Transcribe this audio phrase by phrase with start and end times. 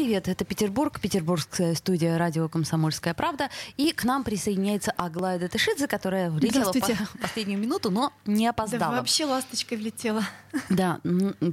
[0.00, 3.50] Привет, это Петербург, петербургская студия радио «Комсомольская правда».
[3.76, 8.92] И к нам присоединяется Аглая Датышидзе, которая влетела в последнюю минуту, но не опоздала.
[8.92, 10.24] Да вообще ласточкой влетела.
[10.70, 11.00] Да,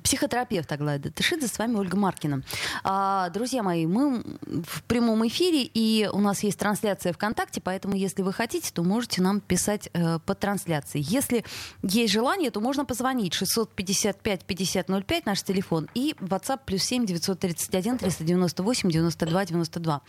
[0.01, 2.41] психотерапевт Аглая Датышидзе, с вами Ольга Маркина.
[2.85, 8.21] А, друзья мои, мы в прямом эфире, и у нас есть трансляция ВКонтакте, поэтому если
[8.21, 11.03] вы хотите, то можете нам писать э, по трансляции.
[11.03, 11.43] Если
[11.83, 19.45] есть желание, то можно позвонить 655-5005, наш телефон, и WhatsApp плюс 7 931 398 92
[19.45, 20.01] 92.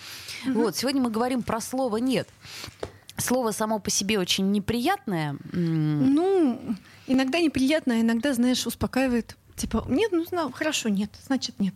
[0.46, 0.60] Угу.
[0.60, 2.28] Вот, сегодня мы говорим про слово «нет».
[3.16, 5.36] Слово само по себе очень неприятное.
[5.52, 6.77] Ну,
[7.09, 9.36] иногда неприятное, иногда, знаешь, успокаивает.
[9.56, 11.75] Типа, нет, ну, хорошо, нет, значит, нет.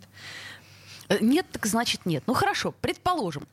[1.13, 2.23] Э, нет, так значит нет.
[2.27, 3.47] Ну хорошо, предположим.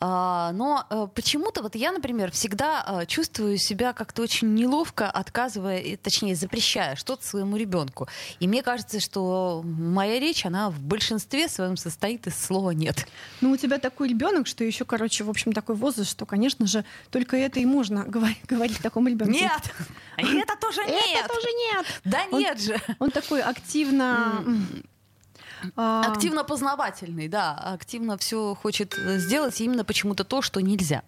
[0.00, 5.96] А, но а, почему-то вот я, например, всегда а, чувствую себя как-то очень неловко, отказывая,
[5.96, 8.08] точнее запрещая что-то своему ребенку.
[8.40, 13.06] И мне кажется, что моя речь, она в большинстве своем состоит из слова нет.
[13.40, 16.84] Ну у тебя такой ребенок, что еще, короче, в общем, такой возраст, что, конечно же,
[17.10, 19.32] только это и можно говорить, говорить такому ребенку.
[19.36, 19.62] Нет,
[20.18, 21.04] это тоже нет.
[21.14, 21.86] Это тоже нет.
[22.04, 22.80] Да нет же.
[22.98, 24.44] Он такой активно
[25.76, 26.12] а.
[26.12, 31.02] Активно познавательный, да, активно все хочет сделать именно почему-то то, что нельзя.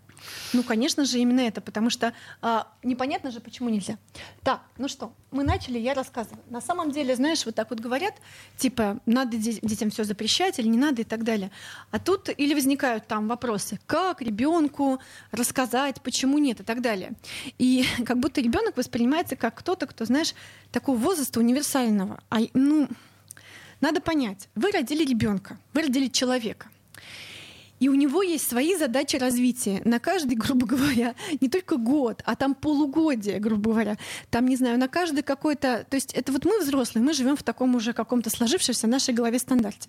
[0.53, 3.99] Ну, конечно же, именно это, потому что а, непонятно же, почему нельзя.
[4.43, 6.43] Так, ну что, мы начали, я рассказываю.
[6.51, 8.15] На самом деле, знаешь, вот так вот говорят,
[8.57, 11.51] типа, надо детям все запрещать или не надо и так далее.
[11.91, 14.99] А тут или возникают там вопросы, как ребенку
[15.31, 17.13] рассказать, почему нет и так далее.
[17.59, 20.35] И как будто ребенок воспринимается как кто-то, кто, знаешь,
[20.73, 22.21] такого возраста универсального.
[22.31, 22.89] А, ну,
[23.81, 26.69] надо понять, вы родили ребенка, вы родили человека.
[27.81, 29.81] И у него есть свои задачи развития.
[29.85, 33.97] На каждый, грубо говоря, не только год, а там полугодие, грубо говоря.
[34.31, 35.87] Там, не знаю, на каждый какой-то...
[35.89, 39.39] То есть это вот мы взрослые, мы живем в таком уже каком-то сложившемся нашей голове
[39.39, 39.89] стандарте.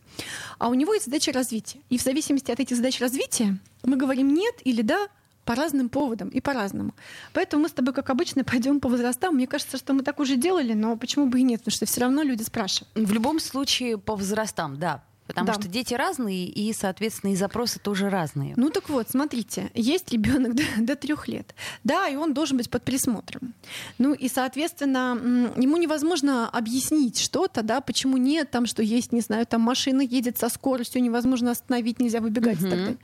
[0.58, 1.80] А у него есть задачи развития.
[1.90, 5.08] И в зависимости от этих задач развития мы говорим «нет» или «да»,
[5.50, 6.94] по разным поводам и по-разному.
[7.34, 9.34] Поэтому мы с тобой, как обычно, пойдем по возрастам.
[9.34, 11.62] Мне кажется, что мы так уже делали, но почему бы и нет?
[11.62, 12.90] Потому что все равно люди спрашивают.
[12.94, 15.02] В любом случае по возрастам, да.
[15.30, 15.54] Потому да.
[15.54, 18.56] что дети разные, и, соответственно, и запросы тоже разные.
[18.58, 21.54] Ну так вот, смотрите, есть ребенок до, до трех лет.
[21.84, 23.54] Да, и он должен быть под присмотром.
[24.00, 29.46] Ну и, соответственно, ему невозможно объяснить что-то, да, почему нет, там, что есть, не знаю,
[29.46, 32.66] там машина едет со скоростью, невозможно остановить, нельзя выбегать угу.
[32.66, 32.98] и так далее.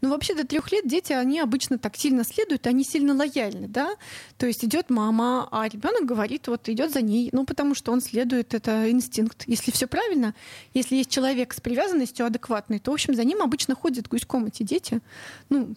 [0.00, 3.96] Ну вообще до трех лет дети, они обычно так сильно следуют, они сильно лояльны, да.
[4.38, 8.00] То есть идет мама, а ребенок говорит, вот идет за ней, ну потому что он
[8.00, 9.44] следует, это инстинкт.
[9.46, 10.34] Если все правильно,
[10.72, 14.62] если есть человек с привязанностью адекватной, то, в общем, за ним обычно ходят гуськом эти
[14.62, 15.00] дети.
[15.48, 15.74] Ну,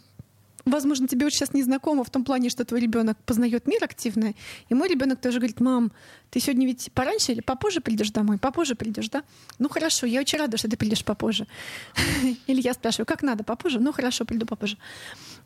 [0.66, 4.34] возможно, тебе очень сейчас не знакомо в том плане, что твой ребенок познает мир активно.
[4.70, 5.92] И мой ребенок тоже говорит, мам,
[6.30, 8.38] ты сегодня ведь пораньше или попозже придешь домой?
[8.38, 9.24] Попозже придешь, да?
[9.58, 11.48] Ну хорошо, я очень рада, что ты придешь попозже.
[12.48, 13.80] Или я спрашиваю, как надо, попозже?
[13.80, 14.78] Ну хорошо, приду попозже.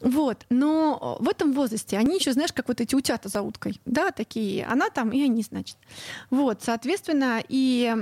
[0.02, 0.46] Вот.
[0.50, 3.80] Но в этом возрасте они еще, знаешь, как вот эти утята за уткой.
[3.86, 4.66] Да, такие.
[4.66, 5.78] Она там, и они, значит.
[6.30, 7.96] Вот, соответственно, и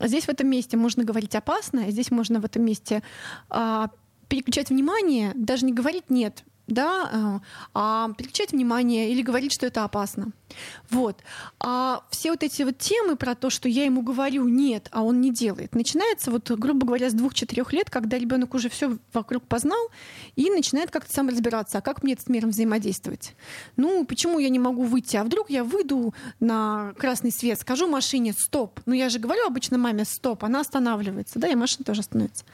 [0.00, 3.02] здесь в этом месте можно говорить опасно, здесь можно в этом месте
[3.48, 3.90] а,
[4.30, 9.84] переключать внимание, даже не говорить нет, да, э, а переключать внимание или говорить, что это
[9.84, 10.32] опасно.
[10.90, 11.18] Вот.
[11.58, 15.20] А все вот эти вот темы про то, что я ему говорю нет, а он
[15.20, 19.90] не делает, начинается вот, грубо говоря, с двух-четырех лет, когда ребенок уже все вокруг познал
[20.36, 23.34] и начинает как-то сам разбираться, а как мне с миром взаимодействовать.
[23.76, 25.16] Ну, почему я не могу выйти?
[25.16, 28.80] А вдруг я выйду на красный свет, скажу машине стоп.
[28.86, 32.44] Ну, я же говорю обычно маме стоп, она останавливается, да, и машина тоже остановится.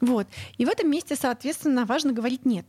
[0.00, 0.26] Вот.
[0.58, 2.66] И в этом месте, соответственно, важно говорить нет.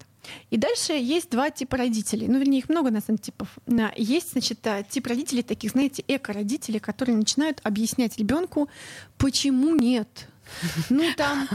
[0.50, 2.28] И дальше есть два типа родителей.
[2.28, 3.58] Ну, вернее, их много, на самом деле, типов.
[3.96, 8.70] Есть, значит, э, тип родителей, таких, знаете, эко-родители, которые начинают объяснять ребенку,
[9.18, 10.28] почему нет
[10.90, 11.48] ну там,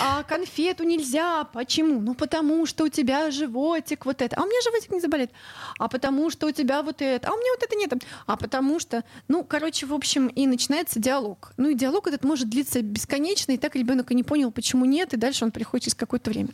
[0.00, 1.44] а конфету нельзя.
[1.44, 2.00] Почему?
[2.00, 4.36] Ну потому что у тебя животик вот это.
[4.36, 5.30] А у меня животик не заболит.
[5.78, 7.28] А потому что у тебя вот это.
[7.28, 7.92] А у меня вот это нет.
[8.26, 11.52] А потому что, ну, короче, в общем, и начинается диалог.
[11.56, 15.14] Ну и диалог этот может длиться бесконечно, и так ребенок и не понял, почему нет,
[15.14, 16.50] и дальше он приходит через какое-то время.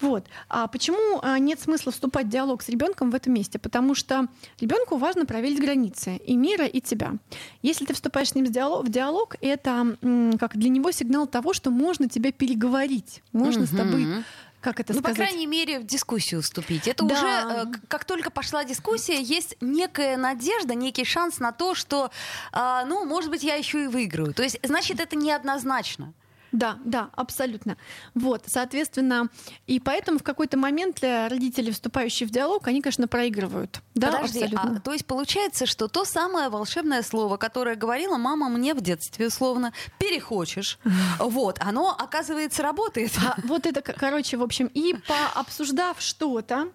[0.00, 0.26] Вот.
[0.48, 3.58] А почему а, нет смысла вступать в диалог с ребенком в этом месте?
[3.58, 4.28] Потому что
[4.60, 7.14] ребенку важно проверить границы и мира, и тебя.
[7.62, 9.96] Если ты вступаешь с ним в диалог, в диалог это
[10.38, 13.72] как для него сигнал того, что можно тебя переговорить, можно угу.
[13.72, 14.24] с тобой
[14.62, 15.18] как это ну, сказать?
[15.18, 16.86] по крайней мере, в дискуссию вступить.
[16.86, 17.14] Это Да.
[17.14, 22.10] уже, э, как только пошла дискуссия, есть некая надежда, некий шанс на то, что,
[22.52, 24.32] а, ну, может быть, я еще и выиграю.
[24.32, 26.14] То есть, значит, это неоднозначно.
[26.52, 27.78] Да, да, абсолютно.
[28.14, 29.28] Вот, соответственно,
[29.66, 33.80] и поэтому в какой-то момент для родителей, вступающих в диалог, они, конечно, проигрывают.
[33.94, 34.76] Да, Подожди, абсолютно.
[34.76, 39.28] а, то есть получается, что то самое волшебное слово, которое говорила мама мне в детстве,
[39.28, 40.78] условно, перехочешь,
[41.18, 43.12] вот, оно, оказывается, работает.
[43.26, 46.68] А вот это, короче, в общем, и пообсуждав что-то,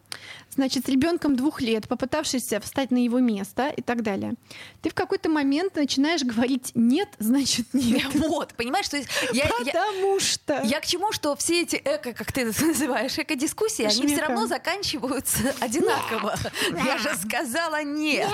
[0.52, 4.34] значит, с ребенком двух лет, попытавшись встать на его место и так далее,
[4.82, 8.08] ты в какой-то момент начинаешь говорить нет, значит нет.
[8.28, 10.62] Вот, понимаешь, то есть я, я- Потому что.
[10.64, 14.48] Я к чему, что все эти эко, как ты это называешь, эко-дискуссии, они все равно
[14.48, 16.36] заканчиваются одинаково.
[16.72, 18.30] Я же сказала нет.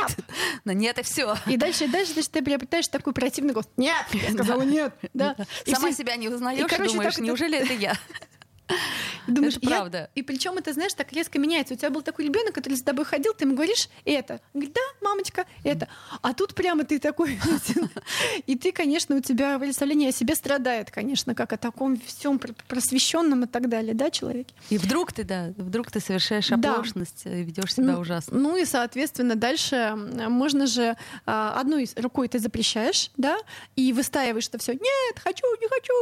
[0.64, 1.36] Но нет, и все.
[1.48, 3.68] И дальше, дальше, дальше ты приобретаешь такой противный голос.
[3.78, 4.94] Нет, я сказала нет.
[5.14, 5.36] Да.
[5.66, 7.98] Сама себя не узнаешь и, думаешь, неужели это я?
[9.28, 10.10] Думаешь, Это я- правда.
[10.16, 11.74] И причем это, знаешь, так резко меняется.
[11.74, 14.34] У тебя был такой ребенок, который с тобой ходил, ты ему говоришь это.
[14.54, 15.88] Он говорит, да, мамочка, это.
[16.22, 17.40] А тут прямо ты такой.
[18.48, 23.44] И ты, конечно, у тебя представление о себе страдает, конечно, как о таком всем просвещенном
[23.44, 24.54] и так далее, да, человеке.
[24.70, 26.72] И вдруг ты, да, вдруг ты совершаешь Да.
[26.74, 28.38] оплошность и ведешь себя Ну, ужасно.
[28.38, 30.96] Ну и, соответственно, дальше можно же
[31.26, 33.38] а, одной рукой ты запрещаешь, да,
[33.76, 34.74] и выстаиваешь это все.
[34.74, 35.94] Нет, хочу, не хочу,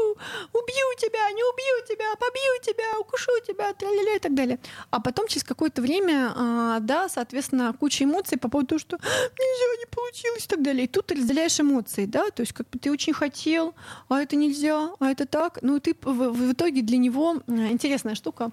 [0.54, 4.60] убью тебя, не убью тебя, побью тебя, укушу тебя, тра-ля-ля и так далее.
[4.90, 9.80] А потом через какое-то время, а, да, соответственно, куча эмоций по поводу того, что нельзя,
[9.80, 10.86] не получилось и так далее.
[10.86, 13.74] И тут ты разделяешь эмоции, да, то есть как бы ты очень хотел,
[14.10, 15.60] а это нельзя, а это так.
[15.62, 18.52] Ну и ты в, итоге для него интересная штука.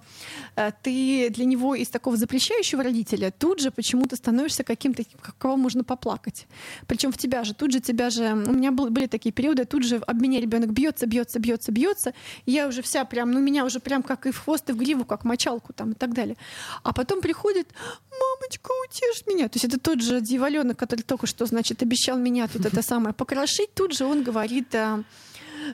[0.55, 5.03] э, Ты для него из такого запрещающего родителя тут же почему-то становишься каким-то,
[5.37, 6.47] кого можно поплакать.
[6.87, 9.83] Причем в тебя же, тут же тебя же, у меня был- были такие периоды, тут
[9.83, 12.13] же об меня ребенок бьется, бьется, бьется, бьется,
[12.45, 15.03] я уже вся прям, ну меня уже прям как и в хвост, и в гриву,
[15.03, 16.37] как мочалку там и так далее.
[16.83, 17.67] А потом приходит,
[18.11, 19.49] мамочка, утешь меня.
[19.49, 23.15] То есть это тот же дьяволенок, который только что, значит, обещал меня тут это самое
[23.15, 25.03] покрошить, тут же он говорит, а,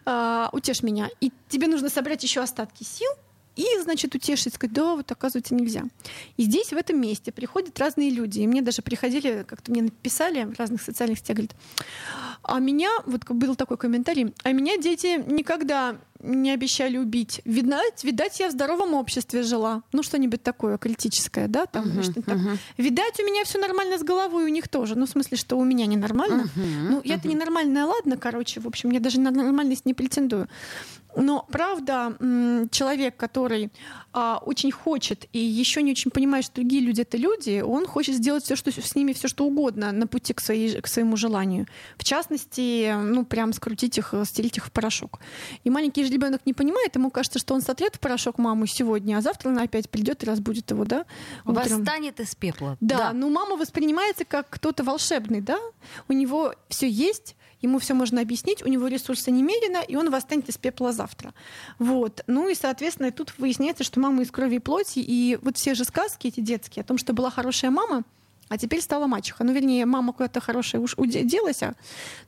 [0.06, 1.10] а, утешь меня.
[1.20, 3.12] И тебе нужно собрать еще остатки сил,
[3.58, 5.84] и, значит, утешить, сказать, да, вот оказывается нельзя.
[6.38, 8.40] И здесь, в этом месте, приходят разные люди.
[8.40, 11.56] И мне даже приходили, как-то мне написали в разных социальных сетях, говорят,
[12.47, 17.42] а меня, вот был такой комментарий, а меня дети никогда не обещали убить.
[17.45, 19.83] Видать, видать, я в здоровом обществе жила.
[19.92, 21.65] Ну, что-нибудь такое критическое, да?
[21.65, 22.38] Там, что-нибудь так.
[22.38, 22.57] мгм.
[22.77, 24.95] Видать, у меня все нормально с головой, у них тоже.
[24.95, 26.50] Ну, в смысле, что у меня ненормально.
[26.56, 30.47] Мгм, Ну, я-то ненормальная, ладно, короче, в общем, я даже на нормальность не претендую.
[31.18, 32.18] Но правда,
[32.71, 33.71] человек, который
[34.12, 38.15] а, очень хочет и еще не очень понимает, что другие люди это люди, он хочет
[38.15, 41.68] сделать все, что с ними все что угодно на пути к, своей, к своему желанию.
[41.97, 45.20] В частности, ну прям скрутить их, стереть их в порошок.
[45.64, 49.18] И маленький же ребенок не понимает, ему кажется, что он сотрет в порошок маму сегодня,
[49.18, 51.06] а завтра она опять придет и разбудит его, да?
[51.46, 51.80] утром.
[51.80, 52.78] Восстанет из пепла.
[52.82, 55.60] Да, ну мама воспринимается как кто-то волшебный, да?
[56.08, 60.50] У него все есть, ему все можно объяснить, у него ресурсы немедленно, и он восстанет
[60.50, 61.34] из пепла завтра.
[61.80, 62.24] Вот.
[62.28, 65.84] Ну и, соответственно, тут выясняется, что мама из крови и плоти, и вот все же
[65.84, 68.04] сказки эти детские о том, что была хорошая мама,
[68.50, 69.44] а теперь стала мачеха.
[69.44, 71.63] Ну, вернее, мама куда-то хорошая уж уде- делась.
[71.63, 71.74] а.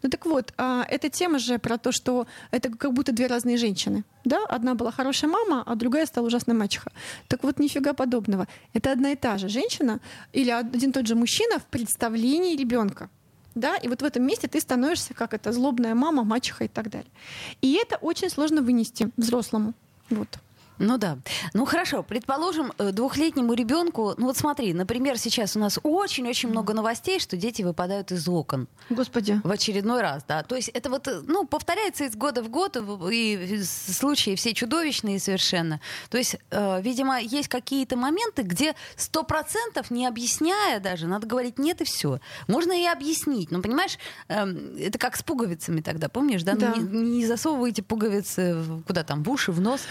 [0.02, 3.58] Ну так вот, а, эта тема же про то, что это как будто две разные
[3.58, 4.04] женщины.
[4.26, 4.46] Да?
[4.46, 6.92] Одна была хорошая мама, а другая стала ужасной мачеха.
[7.28, 8.48] Так вот, нифига подобного.
[8.74, 10.00] Это одна и та же женщина
[10.34, 13.10] или один тот же мужчина в представлении ребенка.
[13.56, 16.90] Да, и вот в этом месте ты становишься как это злобная мама, мачеха и так
[16.90, 17.10] далее.
[17.62, 19.74] И это очень сложно вынести взрослому.
[20.12, 20.28] Вот.
[20.80, 21.18] Ну да.
[21.54, 26.74] Ну хорошо, предположим, э, двухлетнему ребенку, ну вот смотри, например, сейчас у нас очень-очень много
[26.74, 29.42] новостей, что дети выпадают из окон Господи.
[29.44, 30.44] в очередной раз, да.
[30.44, 32.78] То есть это вот, э, ну, повторяется из года в год,
[33.12, 35.82] и случаи все чудовищные совершенно.
[36.10, 41.58] То есть, э, видимо, есть какие-то моменты, где сто процентов не объясняя даже, надо говорить
[41.58, 42.20] нет и все.
[42.48, 46.54] Можно и объяснить, но понимаешь, эм, это как с пуговицами тогда, помнишь, да?
[46.54, 46.74] Ну, Да.
[46.76, 49.82] Не, не засовывайте пуговицы куда там, в уши, в нос.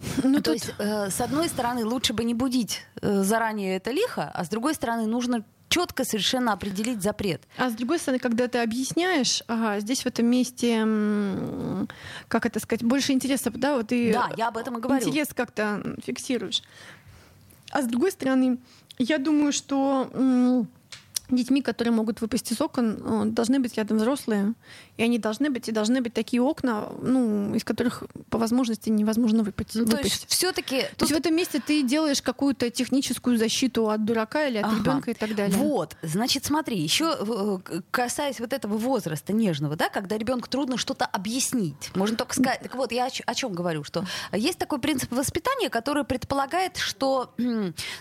[0.22, 3.90] Ну, То тут- есть, э, с одной стороны, лучше бы не будить э, заранее это
[3.90, 7.42] лихо, а с другой стороны, нужно четко совершенно определить запрет.
[7.56, 10.86] А с другой стороны, когда ты объясняешь, ага, здесь в этом месте,
[12.28, 15.04] как это сказать, больше интереса, да, вот ты Да, я об этом и говорю.
[15.04, 16.62] интерес как-то фиксируешь.
[17.70, 18.58] А с другой стороны,
[18.98, 20.08] я думаю, что
[21.30, 24.54] детьми, которые могут выпасть из окон, э, должны быть рядом взрослые.
[24.96, 29.42] И они должны быть, и должны быть такие окна, ну, из которых по возможности невозможно
[29.42, 29.74] выпасть.
[29.74, 30.82] Ну, то есть все-таки...
[30.82, 30.98] Тут...
[30.98, 34.76] То есть в этом месте ты делаешь какую-то техническую защиту от дурака или от ага.
[34.76, 35.56] ребенка и так далее.
[35.56, 41.06] Вот, значит, смотри, еще э, касаясь вот этого возраста нежного, да, когда ребенку трудно что-то
[41.06, 42.60] объяснить, можно только сказать.
[42.60, 47.34] Так вот, я о чем говорю, что есть такой принцип воспитания, который предполагает, что,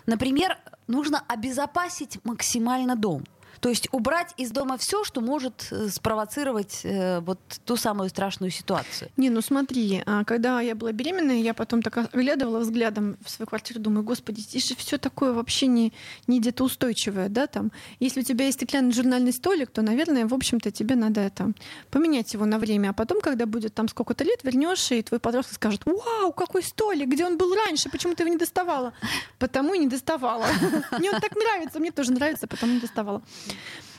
[0.06, 3.24] например, нужно обезопасить максимально дом.
[3.60, 8.52] То есть убрать из дома все, что может э, спровоцировать э, вот ту самую страшную
[8.52, 9.10] ситуацию.
[9.18, 13.48] Не, ну смотри, а, когда я была беременная, я потом так оглядывала взглядом в свою
[13.48, 15.94] квартиру, думаю, господи, здесь же все такое вообще не,
[16.28, 17.72] не где-то устойчивое, да, там.
[18.00, 21.52] Если у тебя есть стеклянный журнальный столик, то, наверное, в общем-то, тебе надо это
[21.90, 22.90] поменять его на время.
[22.90, 27.08] А потом, когда будет там сколько-то лет, вернешься, и твой подросток скажет, вау, какой столик,
[27.08, 28.94] где он был раньше, почему ты его не доставала?
[29.40, 30.46] Потому и не доставала.
[31.00, 33.22] Мне он так нравится, мне тоже нравится, потому не доставала.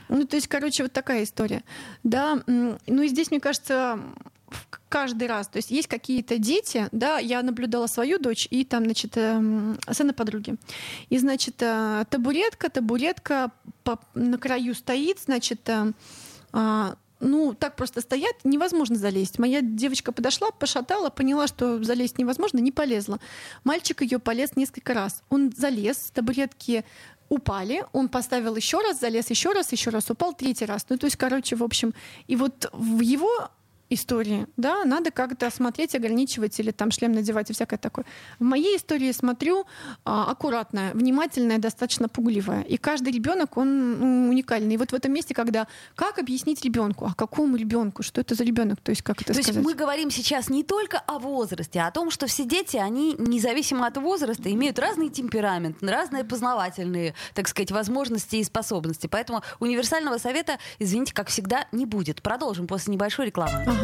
[0.08, 1.64] Ну, то есть, короче, вот такая история.
[2.02, 3.98] Да, ну и здесь, мне кажется,
[4.88, 5.48] каждый раз.
[5.48, 10.12] То есть есть какие-то дети, да, я наблюдала свою дочь и там, значит, эм, сына
[10.12, 10.56] подруги.
[11.08, 13.50] И, значит, э, табуретка, табуретка
[14.14, 15.92] на краю стоит, значит, э,
[16.52, 19.38] а, ну, так просто стоят, невозможно залезть.
[19.38, 23.20] Моя девочка подошла, пошатала, поняла, что залезть невозможно, не полезла.
[23.62, 25.22] Мальчик ее полез несколько раз.
[25.30, 26.84] Он залез, табуретки
[27.28, 30.86] упали, он поставил еще раз, залез еще раз, еще раз упал, третий раз.
[30.88, 31.94] Ну, то есть, короче, в общем,
[32.26, 33.48] и вот в его
[33.90, 38.04] истории, да, надо как-то смотреть, ограничивать или там шлем надевать и всякое такое.
[38.38, 39.66] В моей истории смотрю
[40.04, 42.62] а, аккуратная, внимательная, достаточно пугливая.
[42.62, 44.74] И каждый ребенок, он ну, уникальный.
[44.74, 48.44] И вот в этом месте, когда как объяснить ребенку, а какому ребенку, что это за
[48.44, 49.54] ребенок, то есть как это то сказать?
[49.56, 53.14] есть мы говорим сейчас не только о возрасте, а о том, что все дети, они
[53.18, 59.06] независимо от возраста имеют разный темперамент, разные познавательные, так сказать, возможности и способности.
[59.06, 62.22] Поэтому универсального совета, извините, как всегда, не будет.
[62.22, 63.64] Продолжим после небольшой рекламы.
[63.66, 63.83] Ага.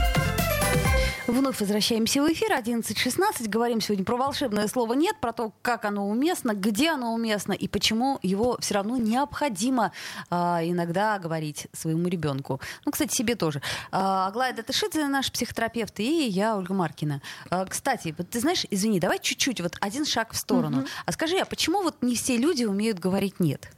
[1.27, 3.47] Вновь возвращаемся в эфир 11.16.
[3.47, 7.67] Говорим сегодня про волшебное слово «нет», про то, как оно уместно, где оно уместно и
[7.67, 9.91] почему его все равно необходимо
[10.29, 12.59] а, иногда говорить своему ребенку.
[12.85, 13.61] Ну, кстати, себе тоже.
[13.91, 17.21] А, Аглая Датышидзе, наш психотерапевт, и я, Ольга Маркина.
[17.51, 20.79] А, кстати, вот ты знаешь, извини, давай чуть-чуть, вот один шаг в сторону.
[20.79, 20.87] Угу.
[21.05, 23.69] А скажи, а почему вот не все люди умеют говорить «нет»?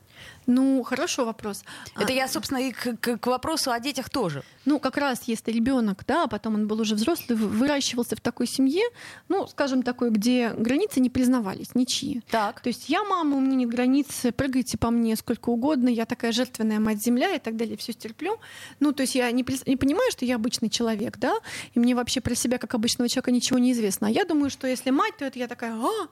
[0.48, 1.64] Ну, хорошо вопрос.
[1.96, 4.44] Это а, я, собственно, и к, к, к вопросу о детях тоже.
[4.66, 8.48] Ну, как раз если ребенок, да, а потом он был уже взрослый, выращивался в такой
[8.48, 8.84] семье,
[9.30, 12.22] ну, скажем, такой, где границы не признавались, ничьи.
[12.30, 12.62] Так.
[12.62, 16.32] То есть я мама, у меня нет границ, прыгайте по мне сколько угодно, я такая
[16.32, 18.40] жертвенная мать-земля и так далее, все стерплю.
[18.80, 21.36] Ну, то есть я не, не понимаю, что я обычный человек, да,
[21.74, 24.08] и мне вообще про себя как обычного человека ничего не известно.
[24.08, 26.08] А я думаю, что если мать, то это я такая, а,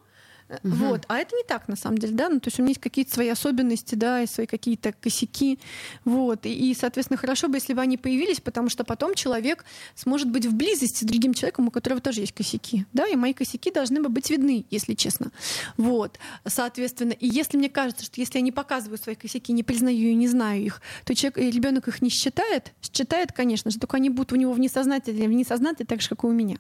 [0.64, 0.76] Угу.
[0.76, 1.06] Вот.
[1.08, 3.14] А это не так, на самом деле, да, ну, то есть у меня есть какие-то
[3.14, 5.60] свои особенности, да, и свои какие-то косяки,
[6.06, 9.66] вот, и, и, соответственно, хорошо бы, если бы они появились, потому что потом человек
[9.96, 13.34] сможет быть в близости с другим человеком, у которого тоже есть косяки, да, и мои
[13.34, 15.32] косяки должны бы быть видны, если честно,
[15.78, 20.10] вот, соответственно, и если мне кажется, что если я не показываю свои косяки, не признаю
[20.10, 24.10] и не знаю их, то человек, ребенок их не считает, считает, конечно же, только они
[24.10, 26.58] будут у него в несознательном, в несознательном, так же, как и у меня,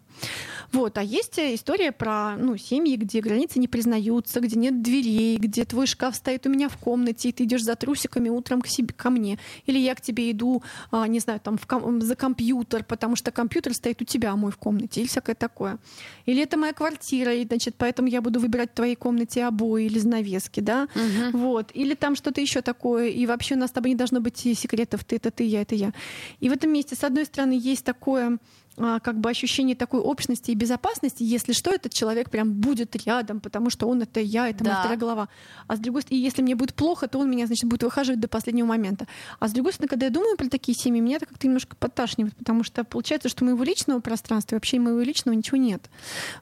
[0.71, 5.37] вот, а есть история про, ну, семьи, где границы не признаны, признаются, где нет дверей,
[5.37, 8.67] где твой шкаф стоит у меня в комнате, и ты идешь за трусиками утром к
[8.67, 9.39] себе, ко мне.
[9.65, 10.61] Или я к тебе иду,
[10.91, 14.35] а, не знаю, там в ком- за компьютер, потому что компьютер стоит у тебя, а
[14.35, 15.79] мой в комнате, или всякое такое.
[16.27, 19.97] Или это моя квартира, и, значит, поэтому я буду выбирать в твоей комнате обои или
[19.97, 20.87] занавески, да?
[20.93, 21.37] Угу.
[21.39, 21.71] Вот.
[21.73, 25.03] Или там что-то еще такое, и вообще у нас с тобой не должно быть секретов,
[25.03, 25.91] ты это ты, я это я.
[26.39, 28.37] И в этом месте, с одной стороны, есть такое
[28.77, 33.69] как бы ощущение такой общности и безопасности, если что, этот человек прям будет рядом, потому
[33.69, 34.69] что он это я, это да.
[34.69, 35.29] моя вторая голова.
[35.67, 38.27] А с другой стороны, если мне будет плохо, то он меня, значит, будет выхаживать до
[38.27, 39.07] последнего момента.
[39.39, 42.35] А с другой стороны, когда я думаю про такие семьи, меня это как-то немножко подташнивает,
[42.35, 45.89] потому что получается, что моего личного пространства, вообще моего личного ничего нет.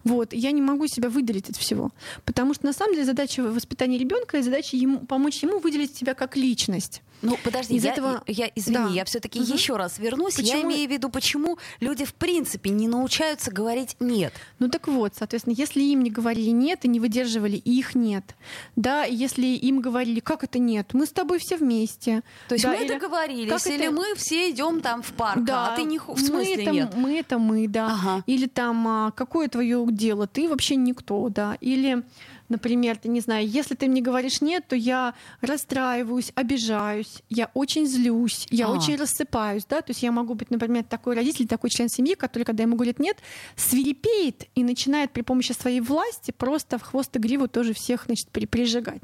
[0.04, 0.34] Вот.
[0.34, 1.92] Я не могу себя выделить от всего.
[2.26, 6.14] Потому что на самом деле задача воспитания ребенка и задача ему, помочь ему выделить себя
[6.14, 7.02] как личность.
[7.22, 8.24] Ну, подожди, Из я, этого...
[8.28, 8.94] я, извини, да.
[8.94, 9.52] я все-таки угу.
[9.52, 10.36] еще раз вернусь.
[10.36, 10.58] Почему?
[10.58, 14.32] Я имею в виду, почему люди в принципе принципе не научаются говорить нет.
[14.60, 18.36] Ну так вот, соответственно, если им не говорили нет и не выдерживали, их нет.
[18.76, 22.22] Да, если им говорили, как это нет, мы с тобой все вместе.
[22.48, 25.44] То есть да, мы или договорились, как или это- мы все идем там в парк,
[25.44, 26.94] Да, а ты не в мы смысле это, нет.
[26.96, 27.88] Мы это мы, да.
[27.88, 28.24] Ага.
[28.28, 31.58] Или там, а, какое твое дело, ты вообще никто, да.
[31.62, 32.04] Или,
[32.50, 37.86] например, ты не знаю, если ты мне говоришь нет, то я расстраиваюсь, обижаюсь, я очень
[37.88, 38.72] злюсь, я А.
[38.72, 39.82] очень рассыпаюсь, да.
[39.82, 43.00] То есть я могу быть, например, такой родитель, такой член семьи, который, когда ему говорят
[43.00, 43.18] нет,
[43.56, 48.30] свирепеет и начинает при помощи своей власти просто в хвост и гриву тоже всех, значит,
[48.30, 49.04] при- прижигать.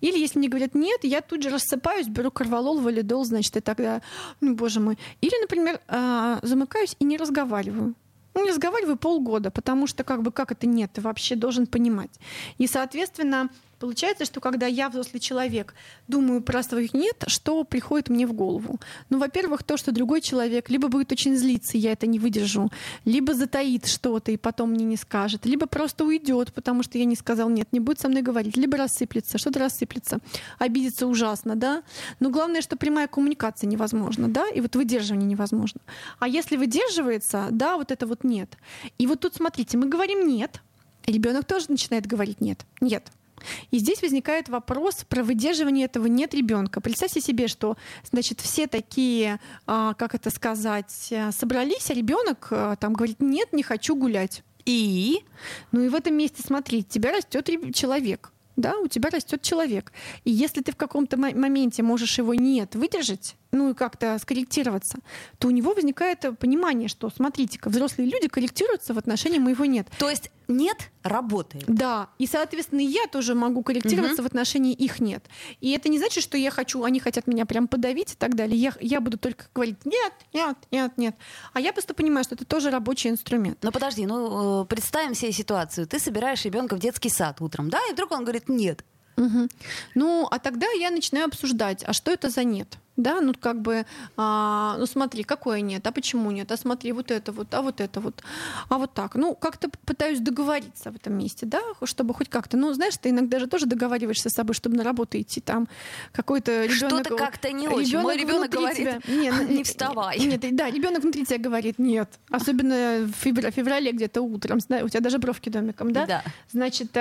[0.00, 4.02] Или если мне говорят нет, я тут же рассыпаюсь, беру корвалол, валидол, значит, и тогда,
[4.40, 4.98] ну, боже мой.
[5.20, 7.94] Или, например, а, замыкаюсь и не разговариваю.
[8.34, 12.10] Ну, не разговариваю полгода, потому что как бы как это нет, ты вообще должен понимать.
[12.58, 13.50] И, соответственно,
[13.82, 15.74] получается, что когда я взрослый человек
[16.06, 18.78] думаю про своих нет, что приходит мне в голову?
[19.10, 22.70] Ну, во-первых, то, что другой человек либо будет очень злиться, и я это не выдержу,
[23.04, 27.16] либо затаит что-то и потом мне не скажет, либо просто уйдет, потому что я не
[27.16, 30.20] сказал нет, не будет со мной говорить, либо рассыплется, что-то рассыплется,
[30.60, 31.82] обидится ужасно, да.
[32.20, 35.80] Но главное, что прямая коммуникация невозможна, да, и вот выдерживание невозможно.
[36.20, 38.56] А если выдерживается, да, вот это вот нет.
[38.98, 40.60] И вот тут смотрите, мы говорим нет,
[41.04, 43.10] ребенок тоже начинает говорить нет, нет.
[43.70, 46.80] И здесь возникает вопрос про выдерживание этого нет ребенка.
[46.80, 47.76] Представьте себе, что
[48.10, 53.52] значит все такие, а, как это сказать, а, собрались, а ребенок а, там говорит нет,
[53.52, 54.42] не хочу гулять.
[54.64, 55.20] И
[55.72, 58.32] Ну и в этом месте смотри, тебя растет человек.
[58.56, 59.92] Да, у тебя растет человек.
[60.24, 64.98] И если ты в каком-то мо- моменте можешь его нет выдержать, ну и как-то скорректироваться,
[65.38, 69.88] то у него возникает понимание, что, смотрите-ка, взрослые люди корректируются в отношении моего нет.
[69.98, 71.64] то есть нет работает.
[71.66, 74.24] Да, и, соответственно, я тоже могу корректироваться Мгм.
[74.24, 75.24] в отношении их нет.
[75.60, 78.56] И это не значит, что я хочу, они хотят меня прям подавить и так далее.
[78.56, 81.16] Я, я буду только говорить нет, нет, нет, нет.
[81.52, 83.58] А я просто понимаю, что это тоже рабочий инструмент.
[83.62, 85.86] Ну подожди, ну э, представим себе ситуацию.
[85.86, 88.84] Ты собираешь ребенка в детский сад утром, да, и вдруг он говорит нет.
[89.16, 89.48] Мгм.
[89.94, 92.78] Ну, а тогда я начинаю обсуждать, а что это за нет?
[92.96, 97.10] Да, ну как бы, а, ну смотри, какое нет, а почему нет, а смотри, вот
[97.10, 98.22] это вот, а вот это вот,
[98.68, 99.14] а вот так.
[99.14, 102.56] Ну, как-то пытаюсь договориться в этом месте, да, чтобы хоть как-то.
[102.58, 105.68] Ну, знаешь, ты иногда же тоже договариваешься с собой, чтобы на работу идти, там
[106.12, 107.06] какой-то ребенок.
[107.06, 107.98] Что-то как-то не очень.
[107.98, 110.18] Мой ребенок говорит, тебя- не, ну, «Не вставай».
[110.18, 112.10] Нет, да, ребенок внутри тебя говорит нет.
[112.30, 116.06] Особенно в февра- феврале где-то утром, у тебя даже бровки домиком, да?
[116.06, 116.22] Да.
[116.52, 116.92] Значит,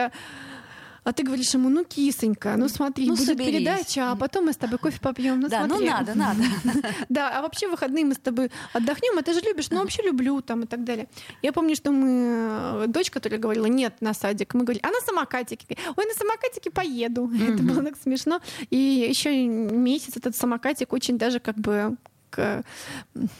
[1.04, 3.56] а, ты говоришь ему, ну, кисонька, ну смотри, Ну, будет соберись.
[3.56, 5.40] передача, а потом мы с тобой кофе попьем.
[5.40, 5.86] Ну, да, смотри.
[5.86, 6.44] ну надо, надо.
[7.10, 10.42] Да, а вообще выходные мы с тобой отдохнем, а ты же любишь, ну вообще люблю
[10.42, 11.08] там и так далее.
[11.42, 15.02] Я помню, что мы, э, дочь, которая говорила нет на садик, мы говорили, а на
[15.02, 15.78] самокатике?
[15.96, 17.32] Ой, на самокатике поеду.
[17.50, 18.40] Это было так смешно.
[18.70, 21.98] И еще месяц этот самокатик очень даже как бы
[22.32, 22.64] к-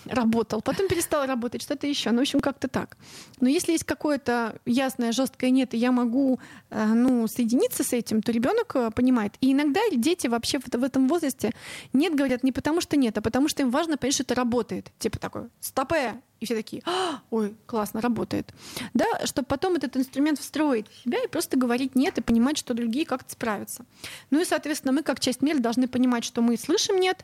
[0.06, 0.62] работал.
[0.62, 2.12] Потом перестал работать, что-то еще.
[2.12, 2.98] Ну, в общем, как-то так.
[3.40, 8.22] Но если есть какое-то ясное, жесткое нет, и я могу э, ну, соединиться с этим,
[8.22, 9.34] то ребенок э, понимает.
[9.42, 11.52] И иногда дети вообще в, в этом возрасте
[11.94, 14.92] нет говорят не потому, что нет, а потому что им важно понять, что это работает.
[15.00, 18.52] Типа такой, стопе, и все такие, «А, ой, классно, работает.
[18.96, 22.74] Да, чтобы потом этот инструмент встроить в себя и просто говорить нет и понимать, что
[22.74, 23.86] другие как-то справятся.
[24.32, 27.24] Ну и, соответственно, мы как часть мира должны понимать, что мы слышим нет,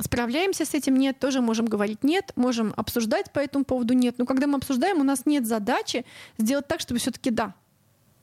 [0.00, 4.16] справляемся с этим нет, тоже можем говорить нет, можем обсуждать по этому поводу нет.
[4.18, 6.04] Но когда мы обсуждаем, у нас нет задачи
[6.38, 7.54] сделать так, чтобы все-таки да.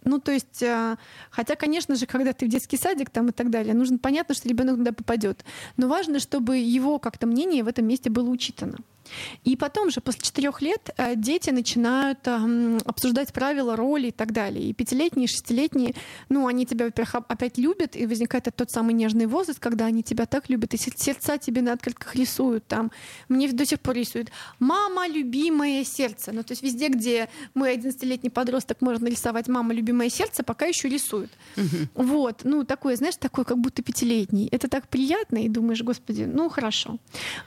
[0.04, 0.98] Ну, то есть, э,
[1.30, 4.50] хотя, конечно же, когда ты в детский садик там и так далее, нужно понятно, что
[4.50, 5.46] ребенок туда попадет.
[5.78, 8.78] Но важно, чтобы его как-то мнение в этом месте было учитано.
[9.43, 14.32] И потом же, после четырех лет, э, дети начинают эм, обсуждать правила, роли и так
[14.32, 14.65] далее.
[14.69, 15.95] И пятилетние, и шестилетние,
[16.30, 20.04] ну, они тебя, во-первых, оп- опять любят, и возникает тот самый нежный возраст, когда они
[20.04, 22.65] тебя так любят, и сер- сердца тебе на открытках рисуют.
[22.67, 22.91] Там.
[23.30, 26.32] Мне до сих пор рисуют «Мама, любимое сердце».
[26.32, 30.89] Ну, то есть везде, где мой 11-летний подросток может нарисовать «Мама, любимое сердце», пока еще
[30.89, 31.32] рисуют.
[31.95, 34.47] Вот, ну, такое, знаешь, такой, как будто пятилетний.
[34.52, 36.97] Это так приятно, и думаешь, господи, ну, хорошо.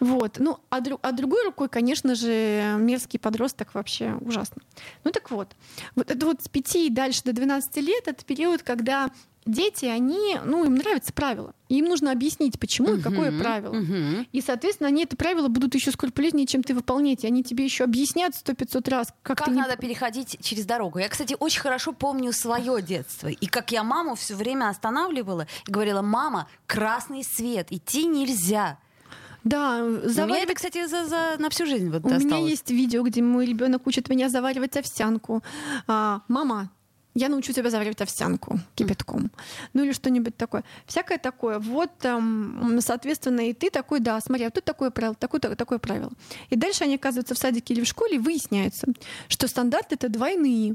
[0.00, 4.61] Вот, ну, а, дру- а другой рукой, конечно же, мерзкий подросток вообще ужасно.
[5.05, 5.55] Ну, так вот,
[5.95, 9.11] вот это вот с 5 и дальше до 12 лет, это период, когда
[9.47, 11.55] дети, они, ну, им нравятся правила.
[11.69, 13.75] И им нужно объяснить, почему и какое правило.
[13.75, 14.27] мгм.
[14.33, 17.25] И, соответственно, они это правило будут еще скрупулезнее, чем ты выполнять.
[17.25, 20.64] И они тебе еще объяснят сто пятьсот раз, как, Как ты не- надо переходить через
[20.64, 20.99] дорогу.
[20.99, 23.29] Я, кстати, очень хорошо помню свое детство.
[23.29, 28.79] И как я маму все время останавливала и говорила, мама, красный свет, идти нельзя.
[29.45, 29.87] Да, У
[30.27, 32.51] меня это, кстати, за, за- на всю жизнь вот У меня осталось.
[32.51, 35.43] есть видео, где мой ребенок учит меня заваривать овсянку.
[35.87, 36.71] А, мама,
[37.15, 39.31] я научу тебя заваривать овсянку кипятком.
[39.73, 40.65] Ну или что-нибудь такое.
[40.87, 41.59] Всякое такое.
[41.59, 46.11] Вот, там, соответственно, и ты такой, да, смотри, а тут такое правило, такое, такое правило.
[46.51, 48.87] И дальше они оказываются в садике или в школе, и выясняется,
[49.29, 50.75] что стандарты это двойные.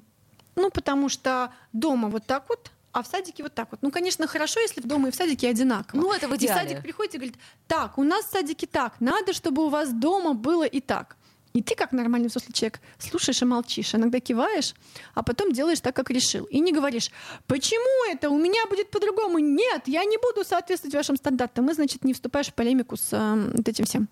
[0.55, 3.81] Ну, потому что дома вот так вот, а в садике вот так вот.
[3.81, 5.99] Ну, конечно, хорошо, если в дома и в садике одинаково.
[5.99, 6.53] Ну, это в идеале.
[6.53, 9.91] И садик приходит и говорит, так, у нас в садике так, надо, чтобы у вас
[9.91, 11.15] дома было и так.
[11.53, 14.75] И ты, как нормальный взрослый человек, слушаешь и молчишь, иногда киваешь,
[15.15, 16.45] а потом делаешь так, как решил.
[16.45, 17.09] И не говоришь,
[17.47, 19.39] почему это, у меня будет по-другому.
[19.39, 21.69] Нет, я не буду соответствовать вашим стандартам.
[21.69, 24.09] И, значит, не вступаешь в полемику с э, вот этим всем.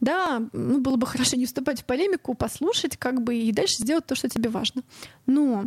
[0.00, 4.06] Да, ну, было бы хорошо не вступать в полемику, послушать, как бы, и дальше сделать
[4.06, 4.82] то, что тебе важно.
[5.26, 5.66] Но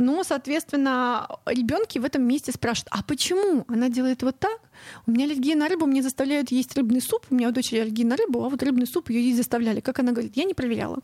[0.00, 4.58] но, соответственно, ребенки в этом месте спрашивают, а почему она делает вот так?
[5.06, 7.26] У меня аллергия на рыбу, мне заставляют есть рыбный суп.
[7.30, 9.80] У меня у дочери аллергия на рыбу, а вот рыбный суп ее есть заставляли.
[9.80, 10.98] Как она говорит, я не проверяла.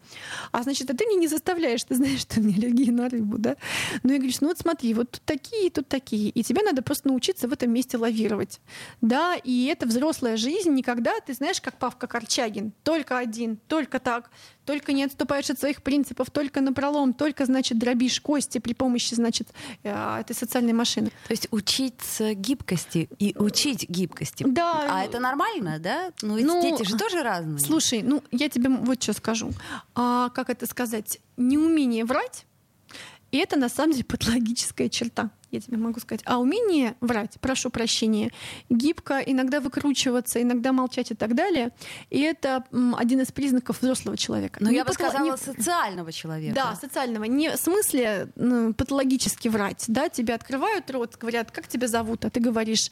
[0.53, 3.39] А значит, а ты мне не заставляешь, ты знаешь, что у меня аллергия на рыбу,
[3.39, 3.57] да?
[4.03, 6.31] Ну, я говорю, ну вот смотри, вот тут такие, тут такие.
[6.31, 8.61] И тебе надо просто научиться в этом месте лавировать.
[9.01, 14.31] Да, и это взрослая жизнь, никогда, ты знаешь, как Павка Корчагин, только один, только так
[14.67, 19.15] только не отступаешь от своих принципов, только на пролом, только, значит, дробишь кости при помощи,
[19.15, 19.49] значит,
[19.83, 21.11] э, этой социальной машины.
[21.27, 24.45] То есть учиться гибкости и учить гибкости.
[24.47, 24.87] Да.
[24.91, 26.11] А это нормально, да?
[26.21, 27.59] Ну, ведь ну, дети же тоже разные.
[27.59, 29.53] Слушай, ну, я тебе вот что скажу.
[29.95, 31.21] А, как это сказать?
[31.37, 32.45] Неумение врать
[33.33, 36.23] и это на самом деле патологическая черта, я тебе могу сказать.
[36.25, 38.33] А умение врать, прошу прощения,
[38.71, 41.73] гибко, иногда выкручиваться, иногда молчать и так далее,
[42.11, 42.65] и это
[42.97, 44.59] один из признаков взрослого человека.
[44.63, 45.37] Но не я бы сказала не...
[45.37, 46.55] социального человека.
[46.55, 47.25] Да, социального.
[47.25, 49.85] Не в смысле ну, патологически врать.
[49.89, 52.91] Да, тебя открывают рот, говорят, как тебя зовут, а ты говоришь,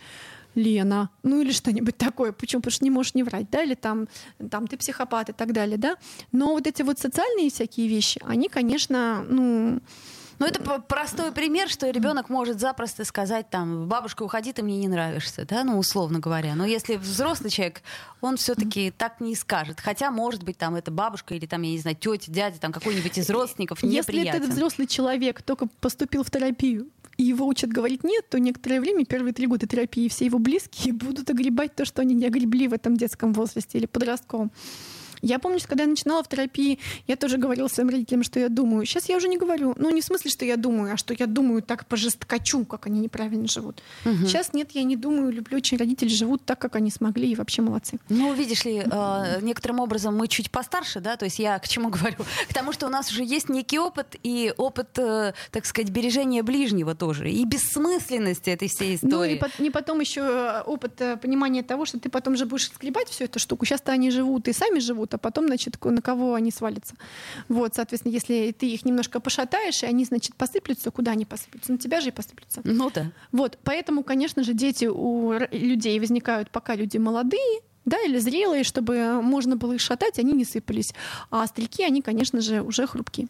[0.54, 2.32] Лена, ну или что-нибудь такое.
[2.32, 2.62] Почему?
[2.62, 4.08] Потому что не можешь не врать, да, или там,
[4.50, 5.96] там ты психопат и так далее, да.
[6.32, 9.80] Но вот эти вот социальные всякие вещи, они, конечно, ну,
[10.38, 14.88] ну, это простой пример, что ребенок может запросто сказать там, бабушка, уходи, ты мне не
[14.88, 16.54] нравишься, да, ну, условно говоря.
[16.54, 17.82] Но если взрослый человек,
[18.20, 19.80] он все-таки так не скажет.
[19.80, 23.18] Хотя, может быть, там это бабушка или там, я не знаю, тетя, дядя, там какой-нибудь
[23.18, 24.14] из родственников неприятен.
[24.14, 28.80] Если этот взрослый человек только поступил в терапию, и его учат говорить нет, то некоторое
[28.80, 32.68] время, первые три года терапии, все его близкие будут огребать то, что они не огребли
[32.68, 34.50] в этом детском возрасте или подростковом.
[35.24, 38.48] Я помню, что когда я начинала в терапии, я тоже говорила своим родителям, что я
[38.48, 38.84] думаю.
[38.84, 39.74] Сейчас я уже не говорю.
[39.78, 42.86] Ну, не в смысле, что я думаю, а что я думаю так по жесткачу, как
[42.86, 43.82] они неправильно живут.
[44.04, 44.26] Угу.
[44.26, 47.62] Сейчас нет, я не думаю, люблю очень родители живут так, как они смогли, и вообще
[47.62, 47.98] молодцы.
[48.08, 51.88] Ну, видишь ли, э, некоторым образом мы чуть постарше, да, то есть я к чему
[51.90, 52.16] говорю?
[52.48, 56.42] К тому, что у нас уже есть некий опыт, и опыт, э, так сказать, бережения
[56.42, 59.10] ближнего тоже, и бессмысленности этой всей истории.
[59.10, 62.44] Ну, и по- не потом еще э, опыт э, понимания того, что ты потом же
[62.46, 63.64] будешь скребать всю эту штуку.
[63.64, 66.94] Сейчас-то они живут и сами живут, а потом, значит, на кого они свалятся.
[67.48, 71.72] Вот, соответственно, если ты их немножко пошатаешь, и они, значит, посыплются, куда они посыплются?
[71.72, 72.60] На тебя же и посыплются.
[72.64, 73.12] Ну да.
[73.32, 79.20] Вот, поэтому, конечно же, дети у людей возникают, пока люди молодые, да, или зрелые, чтобы
[79.22, 80.94] можно было их шатать, они не сыпались.
[81.30, 83.28] А стрельки, они, конечно же, уже хрупкие.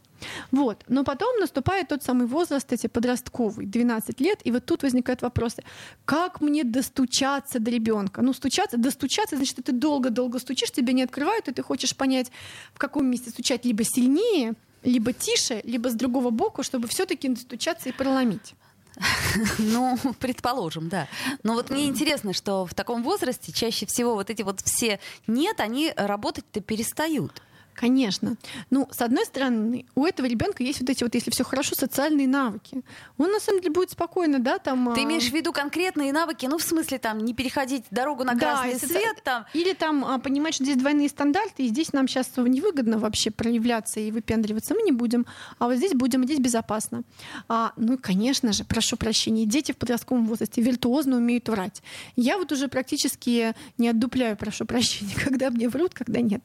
[0.50, 0.84] Вот.
[0.88, 5.62] Но потом наступает тот самый возраст, эти подростковый, 12 лет, и вот тут возникают вопросы.
[6.04, 8.22] Как мне достучаться до ребенка?
[8.22, 12.30] Ну, стучаться, достучаться, значит, ты долго-долго стучишь, тебя не открывают, и ты хочешь понять,
[12.72, 17.88] в каком месте стучать либо сильнее, либо тише, либо с другого боку, чтобы все-таки достучаться
[17.88, 18.54] и проломить.
[19.58, 21.08] Ну, предположим, да.
[21.42, 25.60] Но вот мне интересно, что в таком возрасте чаще всего вот эти вот все нет,
[25.60, 27.42] они работать-то перестают.
[27.74, 28.36] Конечно.
[28.70, 32.28] Ну, с одной стороны, у этого ребенка есть вот эти вот, если все хорошо, социальные
[32.28, 32.82] навыки.
[33.18, 34.94] Он на самом деле будет спокойно, да, там.
[34.94, 38.36] Ты а, имеешь в виду конкретные навыки, ну в смысле там не переходить дорогу на
[38.36, 39.44] красный да, свет, там.
[39.52, 44.00] Или там а, понимать, что здесь двойные стандарты, и здесь нам сейчас невыгодно вообще проявляться
[44.00, 45.26] и выпендриваться, мы не будем,
[45.58, 47.02] а вот здесь будем, и здесь безопасно.
[47.48, 51.82] А, ну, конечно же, прошу прощения, дети в подростковом возрасте виртуозно умеют врать.
[52.16, 56.44] Я вот уже практически не отдупляю, прошу прощения, когда мне врут, когда нет.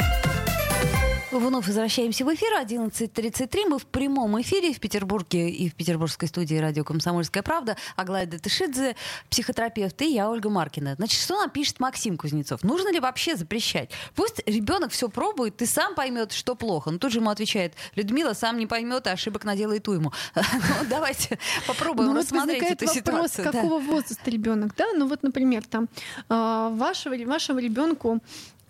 [1.31, 2.49] Вновь возвращаемся в эфир.
[2.61, 3.69] 11.33.
[3.69, 7.77] Мы в прямом эфире в Петербурге и в петербургской студии радио «Комсомольская правда».
[7.95, 8.97] Аглая Датышидзе,
[9.29, 10.95] психотерапевт, и я, Ольга Маркина.
[10.95, 12.63] Значит, что нам пишет Максим Кузнецов?
[12.63, 13.91] Нужно ли вообще запрещать?
[14.13, 16.91] Пусть ребенок все пробует, ты сам поймет, что плохо.
[16.91, 20.11] Но тут же ему отвечает, Людмила сам не поймет, а ошибок наделает уйму.
[20.81, 23.45] Ну, давайте попробуем ну, рассмотреть эту ситуацию.
[23.49, 24.85] какого возраста ребенок, да?
[24.95, 25.87] Ну вот, например, там
[26.29, 28.19] а, вашего, вашему ребенку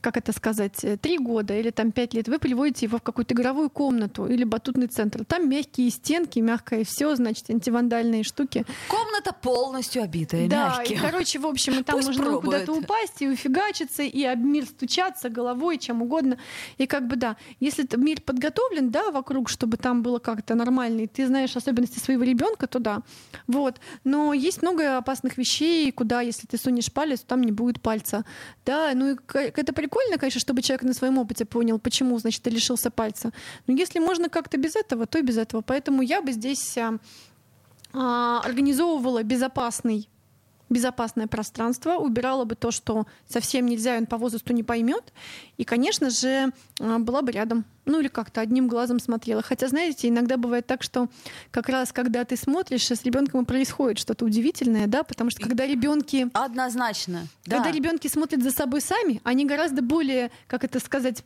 [0.01, 3.33] как это сказать, э, три года или там пять лет, вы приводите его в какую-то
[3.33, 5.23] игровую комнату или батутный центр.
[5.23, 8.65] Там мягкие стенки, мягкое все, значит, антивандальные штуки.
[8.87, 10.97] Комната полностью обитая, да, мягким.
[10.97, 14.65] И, короче, в общем, и там Пусть можно куда-то упасть и уфигачиться, и об мир
[14.65, 16.37] стучаться головой, чем угодно.
[16.77, 21.07] И как бы, да, если мир подготовлен, да, вокруг, чтобы там было как-то нормально, и
[21.07, 23.01] ты знаешь особенности своего ребенка, то да.
[23.47, 23.79] Вот.
[24.03, 28.25] Но есть много опасных вещей, куда, если ты сунешь палец, то там не будет пальца.
[28.65, 32.49] Да, ну и это прикольно, конечно, чтобы человек на своем опыте понял, почему, значит, ты
[32.49, 33.31] лишился пальца.
[33.67, 35.61] Но если можно как-то без этого, то и без этого.
[35.61, 36.97] Поэтому я бы здесь а,
[37.93, 40.07] а организовывала безопасный
[40.71, 45.13] безопасное пространство, убирала бы то, что совсем нельзя, он по возрасту не поймет.
[45.57, 47.65] И, конечно же, а, была бы рядом.
[47.85, 49.41] Ну или как-то одним глазом смотрела.
[49.41, 51.09] Хотя, знаете, иногда бывает так, что
[51.51, 56.29] как раз когда ты смотришь, с ребенком происходит что-то удивительное, да, потому что когда ребенки...
[56.33, 57.27] Однозначно.
[57.43, 57.71] Когда да.
[57.71, 61.23] ребенки смотрят за собой сами, они гораздо более, как это сказать,